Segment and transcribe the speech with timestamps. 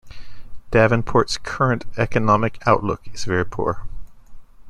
[0.71, 3.83] Davenport's current economic outlook is very poor.